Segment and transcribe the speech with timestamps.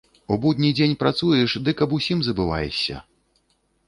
[0.35, 2.95] У будні дзень працуеш, дык аб усім забываешся.